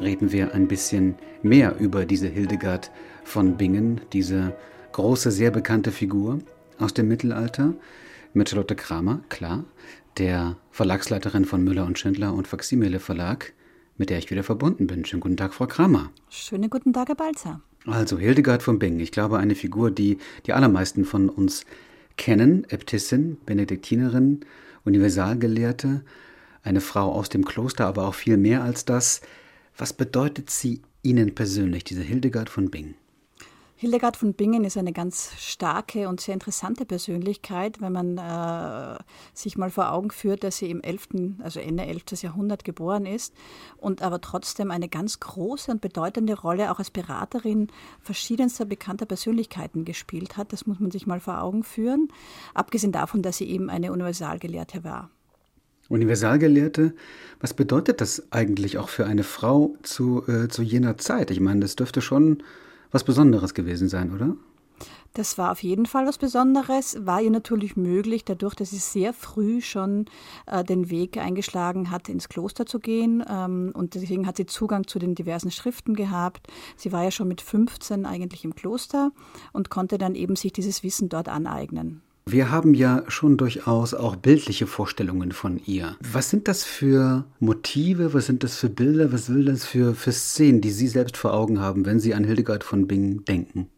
Reden 0.00 0.32
wir 0.32 0.54
ein 0.54 0.68
bisschen 0.68 1.16
mehr 1.42 1.76
über 1.78 2.04
diese 2.04 2.28
Hildegard 2.28 2.90
von 3.24 3.56
Bingen, 3.56 4.00
diese 4.12 4.56
große, 4.92 5.30
sehr 5.30 5.50
bekannte 5.50 5.92
Figur 5.92 6.38
aus 6.78 6.94
dem 6.94 7.08
Mittelalter 7.08 7.74
mit 8.32 8.48
Charlotte 8.48 8.76
Kramer, 8.76 9.20
klar, 9.28 9.64
der 10.18 10.56
Verlagsleiterin 10.70 11.44
von 11.44 11.62
Müller 11.62 11.86
und 11.86 11.98
Schindler 11.98 12.34
und 12.34 12.48
Faximile 12.48 13.00
Verlag, 13.00 13.52
mit 13.96 14.10
der 14.10 14.18
ich 14.18 14.30
wieder 14.30 14.44
verbunden 14.44 14.86
bin. 14.86 15.04
Schönen 15.04 15.20
guten 15.20 15.36
Tag, 15.36 15.54
Frau 15.54 15.66
Kramer. 15.66 16.10
Schönen 16.28 16.70
guten 16.70 16.92
Tag, 16.92 17.08
Herr 17.08 17.16
Balzer. 17.16 17.60
Also 17.86 18.18
Hildegard 18.18 18.62
von 18.62 18.78
Bingen, 18.78 19.00
ich 19.00 19.12
glaube 19.12 19.38
eine 19.38 19.54
Figur, 19.54 19.90
die 19.90 20.18
die 20.46 20.52
allermeisten 20.52 21.04
von 21.04 21.28
uns 21.28 21.64
kennen, 22.16 22.66
Äbtissin, 22.68 23.38
Benediktinerin, 23.46 24.40
Universalgelehrte, 24.84 26.04
eine 26.62 26.80
Frau 26.80 27.12
aus 27.12 27.28
dem 27.28 27.44
Kloster, 27.44 27.86
aber 27.86 28.06
auch 28.06 28.14
viel 28.14 28.36
mehr 28.36 28.62
als 28.62 28.84
das. 28.84 29.20
Was 29.78 29.92
bedeutet 29.92 30.50
sie 30.50 30.82
Ihnen 31.02 31.36
persönlich, 31.36 31.84
diese 31.84 32.02
Hildegard 32.02 32.50
von 32.50 32.68
Bingen? 32.68 32.96
Hildegard 33.76 34.16
von 34.16 34.34
Bingen 34.34 34.64
ist 34.64 34.76
eine 34.76 34.92
ganz 34.92 35.30
starke 35.38 36.08
und 36.08 36.20
sehr 36.20 36.34
interessante 36.34 36.84
Persönlichkeit, 36.84 37.80
wenn 37.80 37.92
man 37.92 38.18
äh, 38.18 38.98
sich 39.34 39.56
mal 39.56 39.70
vor 39.70 39.92
Augen 39.92 40.10
führt, 40.10 40.42
dass 40.42 40.56
sie 40.56 40.68
im 40.68 40.80
11., 40.80 41.10
also 41.44 41.60
Ende 41.60 41.86
11. 41.86 42.22
Jahrhundert 42.22 42.64
geboren 42.64 43.06
ist 43.06 43.32
und 43.76 44.02
aber 44.02 44.20
trotzdem 44.20 44.72
eine 44.72 44.88
ganz 44.88 45.20
große 45.20 45.70
und 45.70 45.80
bedeutende 45.80 46.36
Rolle 46.40 46.72
auch 46.72 46.80
als 46.80 46.90
Beraterin 46.90 47.68
verschiedenster 48.00 48.64
bekannter 48.64 49.06
Persönlichkeiten 49.06 49.84
gespielt 49.84 50.36
hat. 50.36 50.52
Das 50.52 50.66
muss 50.66 50.80
man 50.80 50.90
sich 50.90 51.06
mal 51.06 51.20
vor 51.20 51.40
Augen 51.40 51.62
führen, 51.62 52.08
abgesehen 52.54 52.90
davon, 52.90 53.22
dass 53.22 53.36
sie 53.36 53.48
eben 53.48 53.70
eine 53.70 53.92
Universalgelehrte 53.92 54.82
war. 54.82 55.08
Universalgelehrte, 55.88 56.94
was 57.40 57.54
bedeutet 57.54 58.00
das 58.00 58.30
eigentlich 58.30 58.78
auch 58.78 58.88
für 58.88 59.06
eine 59.06 59.24
Frau 59.24 59.76
zu, 59.82 60.26
äh, 60.28 60.48
zu 60.48 60.62
jener 60.62 60.98
Zeit? 60.98 61.30
Ich 61.30 61.40
meine, 61.40 61.60
das 61.60 61.76
dürfte 61.76 62.00
schon 62.00 62.42
was 62.90 63.04
Besonderes 63.04 63.54
gewesen 63.54 63.88
sein, 63.88 64.14
oder? 64.14 64.36
Das 65.14 65.38
war 65.38 65.50
auf 65.52 65.62
jeden 65.62 65.86
Fall 65.86 66.06
was 66.06 66.18
Besonderes, 66.18 66.98
war 67.00 67.20
ihr 67.20 67.30
natürlich 67.30 67.76
möglich, 67.76 68.24
dadurch, 68.24 68.54
dass 68.54 68.70
sie 68.70 68.76
sehr 68.76 69.12
früh 69.12 69.60
schon 69.60 70.06
äh, 70.46 70.62
den 70.62 70.90
Weg 70.90 71.16
eingeschlagen 71.16 71.90
hat, 71.90 72.08
ins 72.08 72.28
Kloster 72.28 72.66
zu 72.66 72.78
gehen. 72.78 73.24
Ähm, 73.28 73.72
und 73.74 73.94
deswegen 73.94 74.26
hat 74.26 74.36
sie 74.36 74.46
Zugang 74.46 74.86
zu 74.86 74.98
den 74.98 75.14
diversen 75.14 75.50
Schriften 75.50 75.94
gehabt. 75.94 76.46
Sie 76.76 76.92
war 76.92 77.02
ja 77.02 77.10
schon 77.10 77.28
mit 77.28 77.40
15 77.40 78.06
eigentlich 78.06 78.44
im 78.44 78.54
Kloster 78.54 79.10
und 79.52 79.70
konnte 79.70 79.98
dann 79.98 80.14
eben 80.14 80.36
sich 80.36 80.52
dieses 80.52 80.82
Wissen 80.82 81.08
dort 81.08 81.28
aneignen. 81.28 82.02
Wir 82.30 82.50
haben 82.50 82.74
ja 82.74 83.04
schon 83.08 83.38
durchaus 83.38 83.94
auch 83.94 84.14
bildliche 84.14 84.66
Vorstellungen 84.66 85.32
von 85.32 85.62
ihr. 85.64 85.96
Was 86.12 86.28
sind 86.28 86.46
das 86.46 86.62
für 86.62 87.24
Motive, 87.40 88.12
was 88.12 88.26
sind 88.26 88.44
das 88.44 88.56
für 88.56 88.68
Bilder, 88.68 89.14
was 89.14 89.32
will 89.32 89.46
das 89.46 89.64
für, 89.64 89.94
für 89.94 90.12
Szenen, 90.12 90.60
die 90.60 90.70
Sie 90.70 90.88
selbst 90.88 91.16
vor 91.16 91.32
Augen 91.32 91.58
haben, 91.58 91.86
wenn 91.86 92.00
Sie 92.00 92.12
an 92.12 92.24
Hildegard 92.24 92.64
von 92.64 92.86
Bingen 92.86 93.24
denken? 93.24 93.68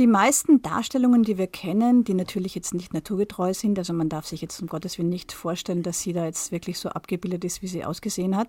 Die 0.00 0.06
meisten 0.06 0.62
Darstellungen, 0.62 1.24
die 1.24 1.36
wir 1.36 1.46
kennen, 1.46 2.04
die 2.04 2.14
natürlich 2.14 2.54
jetzt 2.54 2.72
nicht 2.72 2.94
naturgetreu 2.94 3.52
sind, 3.52 3.78
also 3.78 3.92
man 3.92 4.08
darf 4.08 4.24
sich 4.24 4.40
jetzt 4.40 4.58
um 4.62 4.66
Gottes 4.66 4.96
Willen 4.96 5.10
nicht 5.10 5.30
vorstellen, 5.30 5.82
dass 5.82 6.00
sie 6.00 6.14
da 6.14 6.24
jetzt 6.24 6.52
wirklich 6.52 6.78
so 6.78 6.88
abgebildet 6.88 7.44
ist, 7.44 7.60
wie 7.60 7.66
sie 7.66 7.84
ausgesehen 7.84 8.34
hat, 8.34 8.48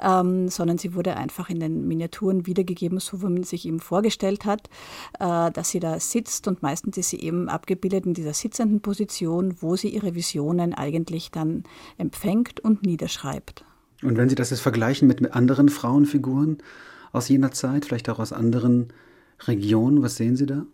ähm, 0.00 0.48
sondern 0.48 0.78
sie 0.78 0.94
wurde 0.94 1.16
einfach 1.16 1.50
in 1.50 1.58
den 1.58 1.88
Miniaturen 1.88 2.46
wiedergegeben, 2.46 3.00
so 3.00 3.20
wie 3.22 3.26
man 3.26 3.42
sich 3.42 3.66
eben 3.66 3.80
vorgestellt 3.80 4.44
hat, 4.44 4.68
äh, 5.18 5.50
dass 5.50 5.70
sie 5.70 5.80
da 5.80 5.98
sitzt 5.98 6.46
und 6.46 6.62
meistens 6.62 6.96
ist 6.96 7.10
sie 7.10 7.18
eben 7.18 7.48
abgebildet 7.48 8.06
in 8.06 8.14
dieser 8.14 8.32
sitzenden 8.32 8.80
Position, 8.80 9.56
wo 9.58 9.74
sie 9.74 9.88
ihre 9.88 10.14
Visionen 10.14 10.74
eigentlich 10.74 11.32
dann 11.32 11.64
empfängt 11.98 12.60
und 12.60 12.86
niederschreibt. 12.86 13.64
Und 14.04 14.16
wenn 14.16 14.28
Sie 14.28 14.36
das 14.36 14.50
jetzt 14.50 14.60
vergleichen 14.60 15.08
mit 15.08 15.32
anderen 15.32 15.70
Frauenfiguren 15.70 16.58
aus 17.10 17.28
jener 17.28 17.50
Zeit, 17.50 17.84
vielleicht 17.84 18.08
auch 18.08 18.20
aus 18.20 18.32
anderen 18.32 18.92
Regionen, 19.40 20.00
was 20.00 20.14
sehen 20.14 20.36
Sie 20.36 20.46
da? 20.46 20.66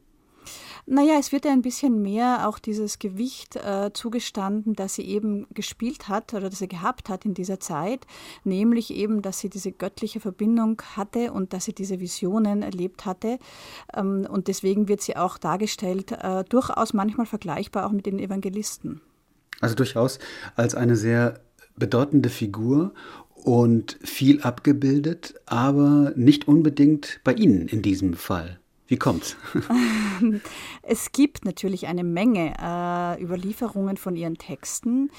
Naja, 0.87 1.15
es 1.19 1.33
wird 1.33 1.45
ja 1.45 1.53
ein 1.53 1.63
bisschen 1.63 2.03
mehr 2.03 2.49
auch 2.49 2.59
dieses 2.59 2.99
Gewicht 2.99 3.57
äh, 3.57 3.91
zugestanden, 3.93 4.75
das 4.75 4.95
sie 4.95 5.05
eben 5.05 5.47
gespielt 5.55 6.09
hat 6.09 6.35
oder 6.35 6.51
das 6.51 6.59
sie 6.59 6.69
gehabt 6.69 7.09
hat 7.09 7.25
in 7.25 7.35
dieser 7.35 7.61
Zeit, 7.61 8.07
nämlich 8.45 8.93
eben, 8.95 9.23
dass 9.23 9.41
sie 9.41 9.51
diese 9.51 9.73
göttliche 9.73 10.21
Verbindung 10.21 10.83
hatte 10.97 11.33
und 11.33 11.53
dass 11.53 11.65
sie 11.65 11.75
diese 11.75 12.01
Visionen 12.01 12.63
erlebt 12.63 13.07
hatte. 13.07 13.39
Ähm, 13.95 14.27
und 14.31 14.49
deswegen 14.49 14.89
wird 14.89 15.01
sie 15.01 15.17
auch 15.17 15.39
dargestellt, 15.39 16.13
äh, 16.13 16.45
durchaus 16.45 16.93
manchmal 16.93 17.27
vergleichbar 17.27 17.87
auch 17.87 17.93
mit 17.93 18.07
den 18.07 18.19
Evangelisten. 18.19 19.01
Also 19.61 19.75
durchaus 19.75 20.19
als 20.57 20.75
eine 20.75 20.97
sehr 20.97 21.41
bedeutende 21.77 22.29
Figur 22.29 22.93
und 23.35 23.99
viel 24.03 24.43
abgebildet, 24.43 25.35
aber 25.47 26.13
nicht 26.17 26.47
unbedingt 26.49 27.21
bei 27.25 27.33
Ihnen 27.33 27.69
in 27.69 27.83
diesem 27.83 28.15
Fall. 28.15 28.60
Wie 28.91 28.97
kommt's? 28.97 29.37
es 30.83 31.13
gibt 31.13 31.45
natürlich 31.45 31.87
eine 31.87 32.03
Menge 32.03 32.55
äh, 32.61 33.23
Überlieferungen 33.23 33.97
von 33.97 34.17
ihren 34.17 34.37
Texten. 34.37 35.13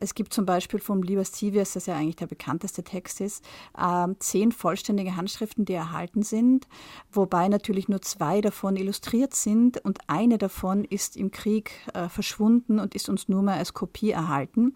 Es 0.00 0.14
gibt 0.14 0.32
zum 0.32 0.46
Beispiel 0.46 0.80
vom 0.80 1.02
Liber 1.02 1.26
Stivius, 1.26 1.74
das 1.74 1.84
ja 1.84 1.94
eigentlich 1.94 2.16
der 2.16 2.26
bekannteste 2.26 2.84
Text 2.84 3.20
ist, 3.20 3.44
äh, 3.76 4.06
zehn 4.18 4.50
vollständige 4.50 5.14
Handschriften, 5.14 5.66
die 5.66 5.74
erhalten 5.74 6.22
sind, 6.22 6.68
wobei 7.12 7.48
natürlich 7.48 7.86
nur 7.86 8.00
zwei 8.00 8.40
davon 8.40 8.76
illustriert 8.76 9.34
sind 9.34 9.76
und 9.84 9.98
eine 10.06 10.38
davon 10.38 10.84
ist 10.84 11.14
im 11.14 11.30
Krieg 11.30 11.72
äh, 11.92 12.08
verschwunden 12.08 12.78
und 12.78 12.94
ist 12.94 13.10
uns 13.10 13.28
nur 13.28 13.42
mal 13.42 13.58
als 13.58 13.74
Kopie 13.74 14.10
erhalten. 14.10 14.74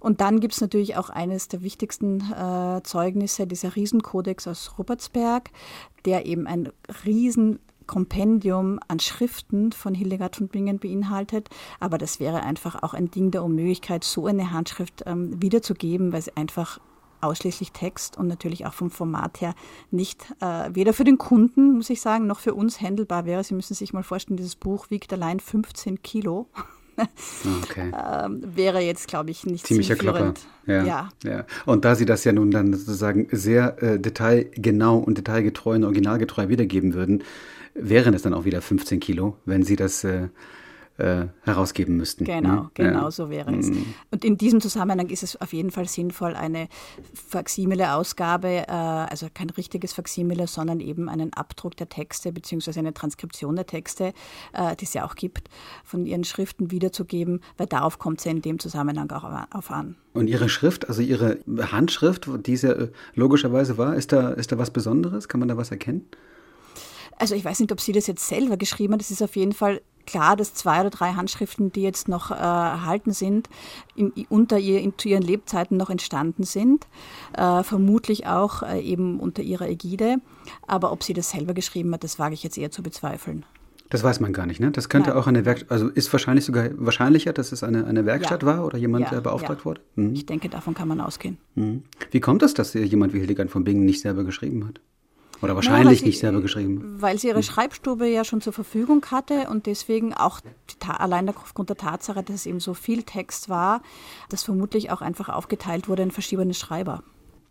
Und 0.00 0.20
dann 0.20 0.40
gibt 0.40 0.54
es 0.54 0.60
natürlich 0.60 0.96
auch 0.96 1.10
eines 1.10 1.48
der 1.48 1.62
wichtigsten 1.62 2.20
äh, 2.32 2.82
Zeugnisse, 2.82 3.46
dieser 3.46 3.76
Riesenkodex 3.76 4.48
aus 4.48 4.78
Rupertsberg, 4.78 5.50
der 6.04 6.26
eben 6.26 6.46
ein 6.46 6.70
riesen 7.04 7.60
Kompendium 7.86 8.78
an 8.86 9.00
Schriften 9.00 9.72
von 9.72 9.94
Hildegard 9.94 10.36
von 10.36 10.48
Bingen 10.48 10.78
beinhaltet. 10.78 11.48
Aber 11.80 11.98
das 11.98 12.20
wäre 12.20 12.42
einfach 12.42 12.82
auch 12.82 12.94
ein 12.94 13.10
Ding 13.10 13.30
der 13.32 13.42
Unmöglichkeit, 13.42 14.04
so 14.04 14.26
eine 14.26 14.52
Handschrift 14.52 15.02
ähm, 15.06 15.42
wiederzugeben, 15.42 16.12
weil 16.12 16.22
sie 16.22 16.36
einfach 16.36 16.78
ausschließlich 17.20 17.72
Text 17.72 18.16
und 18.16 18.28
natürlich 18.28 18.64
auch 18.64 18.72
vom 18.72 18.90
Format 18.90 19.40
her 19.40 19.54
nicht 19.90 20.32
äh, 20.40 20.70
weder 20.72 20.92
für 20.92 21.04
den 21.04 21.18
Kunden, 21.18 21.78
muss 21.78 21.90
ich 21.90 22.00
sagen, 22.00 22.26
noch 22.26 22.38
für 22.38 22.54
uns 22.54 22.80
händelbar 22.80 23.26
wäre. 23.26 23.44
Sie 23.44 23.54
müssen 23.54 23.74
sich 23.74 23.92
mal 23.92 24.04
vorstellen, 24.04 24.36
dieses 24.36 24.56
Buch 24.56 24.88
wiegt 24.90 25.12
allein 25.12 25.40
15 25.40 26.00
Kilo. 26.02 26.46
Okay. 27.62 27.92
ähm, 28.24 28.42
wäre 28.54 28.80
jetzt, 28.80 29.08
glaube 29.08 29.30
ich, 29.30 29.46
nicht 29.46 29.66
Ziemlicher 29.66 29.96
Klopper. 29.96 30.34
Ja, 30.66 30.84
ja. 30.84 31.08
ja. 31.24 31.44
Und 31.66 31.84
da 31.84 31.94
Sie 31.94 32.04
das 32.04 32.24
ja 32.24 32.32
nun 32.32 32.50
dann 32.50 32.74
sozusagen 32.74 33.28
sehr 33.30 33.82
äh, 33.82 33.98
detailgenau 33.98 34.98
und 34.98 35.18
detailgetreu 35.18 35.76
und 35.76 35.84
originalgetreu 35.84 36.48
wiedergeben 36.48 36.94
würden, 36.94 37.22
wären 37.74 38.14
es 38.14 38.22
dann 38.22 38.34
auch 38.34 38.44
wieder 38.44 38.60
15 38.60 39.00
Kilo, 39.00 39.36
wenn 39.44 39.62
Sie 39.62 39.76
das 39.76 40.04
äh, 40.04 40.28
äh, 41.00 41.28
herausgeben 41.42 41.96
müssten. 41.96 42.24
Genau, 42.24 42.48
ne? 42.48 42.70
genau 42.74 43.04
ja. 43.04 43.10
so 43.10 43.30
wäre 43.30 43.54
es. 43.56 43.70
Mhm. 43.70 43.94
Und 44.10 44.24
in 44.24 44.36
diesem 44.36 44.60
Zusammenhang 44.60 45.08
ist 45.08 45.22
es 45.22 45.40
auf 45.40 45.52
jeden 45.52 45.70
Fall 45.70 45.88
sinnvoll, 45.88 46.34
eine 46.34 46.68
Faximile-Ausgabe, 47.14 48.66
äh, 48.68 48.70
also 48.70 49.28
kein 49.32 49.50
richtiges 49.50 49.92
Faximile, 49.92 50.46
sondern 50.46 50.80
eben 50.80 51.08
einen 51.08 51.32
Abdruck 51.32 51.76
der 51.76 51.88
Texte 51.88 52.32
beziehungsweise 52.32 52.80
eine 52.80 52.94
Transkription 52.94 53.56
der 53.56 53.66
Texte, 53.66 54.12
äh, 54.52 54.76
die 54.76 54.84
es 54.84 54.94
ja 54.94 55.04
auch 55.04 55.14
gibt, 55.14 55.48
von 55.84 56.06
ihren 56.06 56.24
Schriften 56.24 56.70
wiederzugeben, 56.70 57.40
weil 57.56 57.66
darauf 57.66 57.98
kommt 57.98 58.18
es 58.18 58.24
ja 58.24 58.30
in 58.30 58.42
dem 58.42 58.58
Zusammenhang 58.58 59.10
auch 59.10 59.24
auf 59.50 59.70
an. 59.70 59.96
Und 60.12 60.26
Ihre 60.26 60.48
Schrift, 60.48 60.88
also 60.88 61.02
Ihre 61.02 61.38
Handschrift, 61.70 62.28
die 62.46 62.54
es 62.54 62.62
ja 62.62 62.72
äh, 62.72 62.88
logischerweise 63.14 63.78
war, 63.78 63.94
ist 63.94 64.12
da, 64.12 64.30
ist 64.30 64.50
da 64.50 64.58
was 64.58 64.70
Besonderes? 64.70 65.28
Kann 65.28 65.40
man 65.40 65.48
da 65.48 65.56
was 65.56 65.70
erkennen? 65.70 66.06
Also 67.20 67.34
ich 67.34 67.44
weiß 67.44 67.60
nicht, 67.60 67.70
ob 67.70 67.80
sie 67.80 67.92
das 67.92 68.06
jetzt 68.06 68.26
selber 68.26 68.56
geschrieben 68.56 68.94
hat. 68.94 69.00
Das 69.00 69.10
ist 69.10 69.22
auf 69.22 69.36
jeden 69.36 69.52
Fall 69.52 69.82
klar, 70.06 70.36
dass 70.36 70.54
zwei 70.54 70.80
oder 70.80 70.88
drei 70.88 71.12
Handschriften, 71.12 71.70
die 71.70 71.82
jetzt 71.82 72.08
noch 72.08 72.30
äh, 72.30 72.34
erhalten 72.34 73.12
sind, 73.12 73.50
in, 73.94 74.10
unter 74.30 74.58
ihr, 74.58 74.80
in, 74.80 74.94
zu 74.96 75.08
ihren 75.08 75.22
Lebzeiten 75.22 75.76
noch 75.76 75.90
entstanden 75.90 76.44
sind, 76.44 76.86
äh, 77.36 77.62
vermutlich 77.62 78.26
auch 78.26 78.62
äh, 78.62 78.80
eben 78.80 79.20
unter 79.20 79.42
ihrer 79.42 79.68
Ägide. 79.68 80.16
Aber 80.66 80.92
ob 80.92 81.04
sie 81.04 81.12
das 81.12 81.30
selber 81.30 81.52
geschrieben 81.52 81.92
hat, 81.92 82.04
das 82.04 82.18
wage 82.18 82.32
ich 82.32 82.42
jetzt 82.42 82.56
eher 82.56 82.70
zu 82.70 82.82
bezweifeln. 82.82 83.44
Das 83.90 84.02
weiß 84.02 84.20
man 84.20 84.32
gar 84.32 84.46
nicht, 84.46 84.60
ne? 84.60 84.70
Das 84.70 84.88
könnte 84.88 85.10
Nein. 85.10 85.18
auch 85.18 85.26
eine 85.26 85.44
Werkstatt, 85.44 85.70
also 85.70 85.88
ist 85.88 86.10
wahrscheinlich 86.12 86.44
sogar 86.44 86.70
wahrscheinlicher, 86.74 87.34
dass 87.34 87.52
es 87.52 87.62
eine, 87.62 87.86
eine 87.86 88.06
Werkstatt 88.06 88.44
ja. 88.44 88.48
war 88.48 88.64
oder 88.64 88.78
jemand, 88.78 89.04
ja, 89.04 89.10
der 89.10 89.20
beauftragt 89.20 89.60
ja. 89.60 89.64
wurde? 89.64 89.80
Mhm. 89.96 90.14
Ich 90.14 90.24
denke, 90.26 90.48
davon 90.48 90.74
kann 90.74 90.88
man 90.88 91.00
ausgehen. 91.00 91.36
Mhm. 91.56 91.82
Wie 92.12 92.20
kommt 92.20 92.42
es, 92.44 92.54
dass 92.54 92.72
jemand 92.72 93.12
wie 93.12 93.18
Hildegard 93.18 93.50
von 93.50 93.64
Bingen 93.64 93.84
nicht 93.84 94.00
selber 94.00 94.22
geschrieben 94.22 94.66
hat? 94.66 94.80
Oder 95.42 95.54
wahrscheinlich 95.54 96.00
naja, 96.00 96.06
nicht 96.08 96.18
selber 96.18 96.40
geschrieben. 96.42 96.96
Weil 96.98 97.18
sie 97.18 97.28
ihre 97.28 97.36
hm. 97.36 97.42
Schreibstube 97.42 98.06
ja 98.06 98.24
schon 98.24 98.40
zur 98.40 98.52
Verfügung 98.52 99.04
hatte 99.10 99.48
und 99.48 99.66
deswegen 99.66 100.12
auch 100.12 100.40
allein 100.86 101.28
aufgrund 101.28 101.70
der 101.70 101.76
Tatsache, 101.76 102.22
dass 102.22 102.36
es 102.36 102.46
eben 102.46 102.60
so 102.60 102.74
viel 102.74 103.02
Text 103.02 103.48
war, 103.48 103.82
das 104.28 104.42
vermutlich 104.42 104.90
auch 104.90 105.00
einfach 105.00 105.28
aufgeteilt 105.28 105.88
wurde 105.88 106.02
in 106.02 106.10
verschiedene 106.10 106.54
Schreiber. 106.54 107.02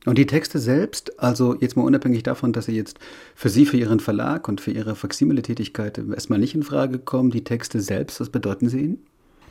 Und 0.05 0.17
die 0.17 0.25
Texte 0.25 0.60
selbst, 0.60 1.19
also 1.19 1.55
jetzt 1.60 1.75
mal 1.75 1.84
unabhängig 1.84 2.24
davon, 2.24 2.53
dass 2.53 2.65
sie 2.65 2.75
jetzt 2.75 3.00
für 3.36 3.50
Sie, 3.50 3.65
für 3.65 3.77
Ihren 3.77 4.00
Verlag 4.00 4.48
und 4.48 4.62
für 4.62 4.72
Ihre 4.72 4.96
Faximile-Tätigkeit 4.96 5.98
erstmal 5.98 6.39
nicht 6.39 6.55
in 6.55 6.63
Frage 6.63 7.00
kommen, 7.00 7.31
die 7.31 7.43
Texte 7.43 7.81
selbst, 7.81 8.22
was 8.22 8.29
bedeuten 8.29 8.69
sie 8.69 8.79
Ihnen? 8.79 9.05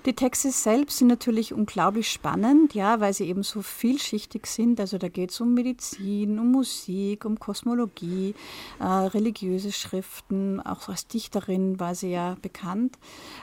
Die 0.06 0.14
Texte 0.14 0.52
selbst 0.52 0.98
sind 0.98 1.08
natürlich 1.08 1.52
unglaublich 1.52 2.10
spannend, 2.10 2.72
ja, 2.72 3.00
weil 3.00 3.12
sie 3.12 3.26
eben 3.26 3.42
so 3.42 3.62
vielschichtig 3.62 4.46
sind. 4.46 4.78
Also 4.80 4.96
da 4.96 5.08
geht 5.08 5.32
es 5.32 5.40
um 5.40 5.54
Medizin, 5.54 6.38
um 6.38 6.52
Musik, 6.52 7.24
um 7.24 7.38
Kosmologie, 7.38 8.34
äh, 8.78 8.84
religiöse 8.84 9.72
Schriften. 9.72 10.60
Auch 10.60 10.88
als 10.88 11.08
Dichterin 11.08 11.80
war 11.80 11.94
sie 11.94 12.10
ja 12.10 12.36
bekannt. 12.40 12.96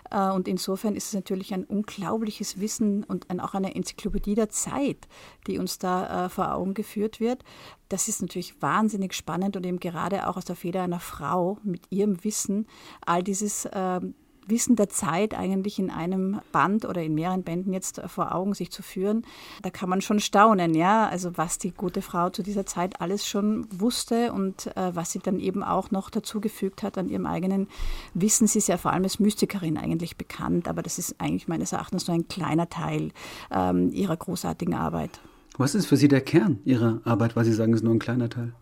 Äh, 0.09 0.31
und 0.31 0.47
insofern 0.47 0.95
ist 0.95 1.07
es 1.07 1.13
natürlich 1.13 1.53
ein 1.53 1.65
unglaubliches 1.65 2.59
Wissen 2.59 3.03
und 3.03 3.29
ein, 3.29 3.41
auch 3.41 3.53
eine 3.53 3.75
Enzyklopädie 3.75 4.35
der 4.35 4.49
Zeit, 4.49 5.07
die 5.47 5.59
uns 5.59 5.77
da 5.77 6.25
äh, 6.25 6.29
vor 6.29 6.53
Augen 6.53 6.73
geführt 6.73 7.19
wird. 7.19 7.43
Das 7.89 8.07
ist 8.07 8.21
natürlich 8.21 8.61
wahnsinnig 8.61 9.13
spannend 9.13 9.57
und 9.57 9.65
eben 9.65 9.79
gerade 9.79 10.27
auch 10.27 10.37
aus 10.37 10.45
der 10.45 10.55
Feder 10.55 10.83
einer 10.83 11.01
Frau 11.01 11.59
mit 11.63 11.83
ihrem 11.91 12.23
Wissen 12.23 12.65
all 13.05 13.21
dieses 13.21 13.67
ähm, 13.73 14.15
Wissen 14.47 14.75
der 14.75 14.89
Zeit 14.89 15.33
eigentlich 15.33 15.79
in 15.79 15.89
einem 15.89 16.39
Band 16.51 16.85
oder 16.85 17.01
in 17.03 17.15
mehreren 17.15 17.43
Bänden 17.43 17.73
jetzt 17.73 18.01
vor 18.07 18.33
Augen 18.33 18.53
sich 18.53 18.71
zu 18.71 18.83
führen, 18.83 19.23
da 19.63 19.69
kann 19.69 19.89
man 19.89 20.01
schon 20.01 20.19
staunen, 20.19 20.73
ja, 20.73 21.07
also 21.07 21.37
was 21.37 21.57
die 21.57 21.71
gute 21.71 22.01
Frau 22.01 22.29
zu 22.29 22.43
dieser 22.43 22.65
Zeit 22.65 23.01
alles 23.01 23.27
schon 23.27 23.67
wusste 23.71 24.33
und 24.33 24.67
äh, 24.75 24.95
was 24.95 25.11
sie 25.11 25.19
dann 25.19 25.39
eben 25.39 25.63
auch 25.63 25.91
noch 25.91 26.09
dazugefügt 26.09 26.83
hat 26.83 26.97
an 26.97 27.09
ihrem 27.09 27.25
eigenen 27.25 27.67
Wissen. 28.13 28.47
Sie 28.47 28.59
ist 28.59 28.67
ja 28.67 28.77
vor 28.77 28.93
allem 28.93 29.03
als 29.03 29.19
Mystikerin 29.19 29.77
eigentlich 29.77 30.17
bekannt, 30.17 30.67
aber 30.67 30.81
das 30.81 30.99
ist 30.99 31.15
eigentlich 31.19 31.47
meines 31.47 31.71
Erachtens 31.71 32.07
nur 32.07 32.15
ein 32.15 32.27
kleiner 32.27 32.69
Teil 32.69 33.11
ähm, 33.51 33.91
ihrer 33.91 34.17
großartigen 34.17 34.73
Arbeit. 34.73 35.19
Was 35.57 35.73
ist 35.73 35.85
für 35.85 35.95
Sie 35.95 36.09
der 36.09 36.21
Kern 36.21 36.59
Ihrer 36.65 36.99
Arbeit, 37.05 37.35
weil 37.35 37.45
Sie 37.45 37.53
sagen, 37.53 37.73
es 37.73 37.79
ist 37.79 37.85
nur 37.85 37.93
ein 37.93 37.99
kleiner 37.99 38.29
Teil? 38.29 38.53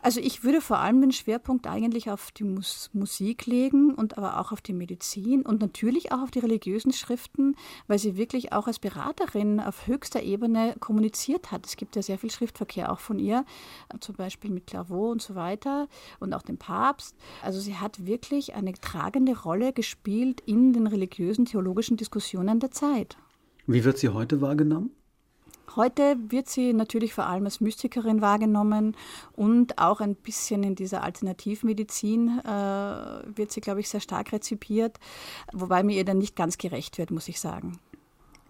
Also 0.00 0.20
ich 0.20 0.44
würde 0.44 0.60
vor 0.60 0.78
allem 0.78 1.00
den 1.00 1.12
Schwerpunkt 1.12 1.66
eigentlich 1.66 2.10
auf 2.10 2.30
die 2.30 2.44
Mus 2.44 2.90
Musik 2.92 3.46
legen 3.46 3.94
und 3.94 4.16
aber 4.16 4.38
auch 4.40 4.52
auf 4.52 4.60
die 4.60 4.72
Medizin 4.72 5.42
und 5.42 5.60
natürlich 5.60 6.12
auch 6.12 6.22
auf 6.22 6.30
die 6.30 6.38
religiösen 6.38 6.92
Schriften, 6.92 7.56
weil 7.88 7.98
sie 7.98 8.16
wirklich 8.16 8.52
auch 8.52 8.68
als 8.68 8.78
Beraterin 8.78 9.60
auf 9.60 9.86
höchster 9.86 10.22
Ebene 10.22 10.76
kommuniziert 10.78 11.50
hat. 11.50 11.66
Es 11.66 11.76
gibt 11.76 11.96
ja 11.96 12.02
sehr 12.02 12.18
viel 12.18 12.30
Schriftverkehr 12.30 12.92
auch 12.92 13.00
von 13.00 13.18
ihr, 13.18 13.44
zum 14.00 14.14
Beispiel 14.14 14.50
mit 14.50 14.66
Clairvaux 14.66 15.10
und 15.10 15.20
so 15.20 15.34
weiter 15.34 15.88
und 16.20 16.32
auch 16.32 16.42
dem 16.42 16.58
Papst. 16.58 17.16
Also 17.42 17.60
sie 17.60 17.76
hat 17.76 18.06
wirklich 18.06 18.54
eine 18.54 18.72
tragende 18.74 19.38
Rolle 19.40 19.72
gespielt 19.72 20.40
in 20.46 20.72
den 20.72 20.86
religiösen, 20.86 21.44
theologischen 21.44 21.96
Diskussionen 21.96 22.60
der 22.60 22.70
Zeit. 22.70 23.16
Wie 23.66 23.84
wird 23.84 23.98
sie 23.98 24.10
heute 24.10 24.40
wahrgenommen? 24.40 24.90
Heute 25.76 26.16
wird 26.28 26.48
sie 26.48 26.72
natürlich 26.72 27.14
vor 27.14 27.26
allem 27.26 27.44
als 27.44 27.60
Mystikerin 27.60 28.20
wahrgenommen 28.20 28.96
und 29.34 29.78
auch 29.78 30.00
ein 30.00 30.14
bisschen 30.14 30.62
in 30.62 30.74
dieser 30.74 31.02
Alternativmedizin 31.02 32.40
äh, 32.40 32.48
wird 33.36 33.52
sie, 33.52 33.60
glaube 33.60 33.80
ich, 33.80 33.88
sehr 33.88 34.00
stark 34.00 34.32
rezipiert, 34.32 34.98
wobei 35.52 35.82
mir 35.82 35.96
ihr 35.96 36.04
dann 36.04 36.18
nicht 36.18 36.36
ganz 36.36 36.58
gerecht 36.58 36.98
wird, 36.98 37.10
muss 37.10 37.28
ich 37.28 37.38
sagen. 37.40 37.78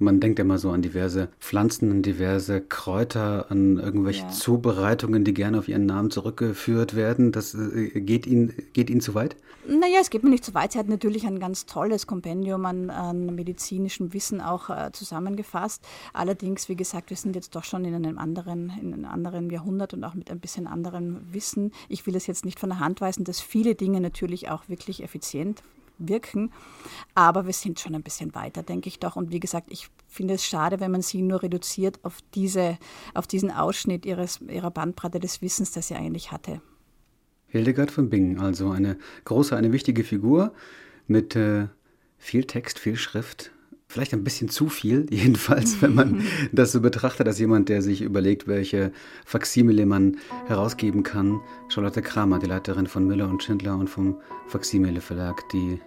Man 0.01 0.21
denkt 0.21 0.39
immer 0.39 0.59
so 0.59 0.71
an 0.71 0.83
diverse 0.83 1.29
Pflanzen, 1.41 1.91
an 1.91 2.03
diverse 2.03 2.61
Kräuter, 2.61 3.51
an 3.51 3.79
irgendwelche 3.79 4.23
ja. 4.23 4.29
Zubereitungen, 4.29 5.25
die 5.25 5.35
gerne 5.35 5.59
auf 5.59 5.69
ihren 5.69 5.87
Namen 5.87 6.11
zurückgeführt 6.11 6.95
werden. 6.95 7.33
Das 7.33 7.55
äh, 7.55 8.01
geht 8.01 8.27
Ihnen, 8.27 8.53
geht 8.73 8.91
Ihnen 8.91 9.01
zu 9.01 9.15
weit? 9.15 9.37
Naja, 9.67 9.99
es 10.01 10.11
geht 10.11 10.23
mir 10.23 10.31
nicht 10.31 10.45
zu 10.45 10.55
weit. 10.55 10.73
Sie 10.73 10.79
hat 10.79 10.89
natürlich 10.89 11.27
ein 11.27 11.41
ganz 11.41 11.67
tolles 11.67 12.07
Kompendium 12.07 12.65
an, 12.65 12.91
an 12.91 13.35
medizinischem 13.35 14.15
Wissen 14.15 14.41
auch 14.41 14.71
äh, 14.71 14.93
zusammengefasst. 14.93 15.85
Allerdings, 16.13 16.69
wie 16.69 16.77
gesagt, 16.77 17.11
wir 17.11 17.17
sind 17.17 17.35
jetzt 17.35 17.57
doch 17.57 17.65
schon 17.65 17.85
in 17.85 17.95
einem 17.95 18.19
anderen, 18.19 18.73
in 18.81 18.95
einem 18.95 19.05
anderen 19.05 19.51
Jahrhundert 19.51 19.95
und 19.95 20.05
auch 20.05 20.15
mit 20.15 20.31
ein 20.31 20.41
bisschen 20.41 20.67
anderem 20.67 21.21
Wissen. 21.33 21.73
Ich 21.89 22.07
will 22.07 22.15
es 22.15 22.27
jetzt 22.27 22.45
nicht 22.45 22.61
von 22.61 22.71
der 22.71 22.79
Hand 22.79 23.01
weisen, 23.01 23.25
dass 23.25 23.41
viele 23.41 23.75
Dinge 23.75 24.01
natürlich 24.01 24.49
auch 24.49 24.69
wirklich 24.69 25.03
effizient 25.03 25.63
wirken. 25.99 26.53
Aber 27.15 27.47
wir 27.47 27.53
sind 27.53 27.81
schon 27.81 27.95
ein 27.95 28.03
bisschen 28.03 28.35
weiter, 28.35 28.63
denke 28.63 28.89
ich 28.89 28.99
doch. 28.99 29.17
Und 29.17 29.33
wie 29.33 29.41
gesagt, 29.41 29.71
ich 29.71 29.89
finde 30.07 30.35
es 30.35 30.45
schade, 30.45 30.81
wenn 30.81 30.91
man 30.91 31.03
sie 31.03 31.23
nur 31.23 31.43
reduziert 31.43 31.99
auf, 32.03 32.19
diese, 32.35 32.79
auf 33.15 33.27
diesen 33.27 33.51
Ausschnitt 33.51 34.07
ihres, 34.07 34.41
ihrer 34.41 34.71
Bandbreite 34.71 35.21
des 35.21 35.43
Wissens, 35.43 35.73
das 35.73 35.89
sie 35.89 35.95
eigentlich 35.95 36.33
hatte. 36.33 36.61
Hildegard 37.49 37.91
von 37.91 38.11
Bingen, 38.11 38.41
also 38.41 38.71
eine 38.71 38.99
große, 39.25 39.57
eine 39.57 39.73
wichtige 39.73 40.05
Figur 40.05 40.53
mit 41.07 41.35
äh, 41.35 41.69
viel 42.19 42.45
Text, 42.45 42.79
viel 42.79 42.97
Schrift, 42.97 43.53
vielleicht 43.87 44.13
ein 44.13 44.23
bisschen 44.23 44.51
zu 44.51 44.69
viel, 44.69 45.07
jedenfalls, 45.11 45.81
wenn 45.81 45.95
man 45.95 46.23
das 46.53 46.73
so 46.73 46.81
betrachtet, 46.81 47.27
als 47.27 47.39
jemand, 47.39 47.69
der 47.69 47.83
sich 47.83 48.03
überlegt, 48.03 48.47
welche 48.47 48.93
Faximile 49.25 49.87
man 49.87 50.19
herausgeben 50.47 51.03
kann. 51.03 51.41
Charlotte 51.69 52.03
Kramer, 52.03 52.39
die 52.39 52.47
Leiterin 52.47 52.87
von 52.87 53.07
Müller 53.07 53.29
und 53.29 53.43
Schindler 53.43 53.77
und 53.77 53.89
vom 53.89 54.21
Faximile 54.47 55.01
Verlag, 55.01 55.49
die 55.51 55.81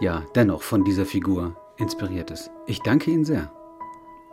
ja 0.00 0.24
dennoch 0.34 0.62
von 0.62 0.84
dieser 0.84 1.06
Figur 1.06 1.56
inspiriert 1.76 2.30
ist. 2.30 2.50
Ich 2.66 2.80
danke 2.82 3.10
Ihnen 3.10 3.24
sehr. 3.24 3.50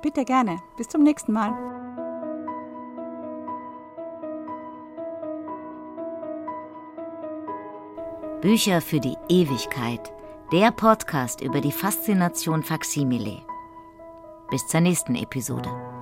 Bitte 0.01 0.25
gerne. 0.25 0.60
Bis 0.78 0.88
zum 0.88 1.04
nächsten 1.04 1.32
Mal. 1.34 1.54
Bücher 8.41 8.82
für 8.82 8.99
die 8.99 9.15
Ewigkeit. 9.30 10.13
Der 10.51 10.71
Podcast 10.71 11.41
über 11.41 11.62
die 11.62 11.71
Faszination 11.71 12.62
Faksimile. 12.62 13.41
Bis 14.51 14.67
zur 14.67 14.82
nächsten 14.82 15.15
Episode. 15.15 15.95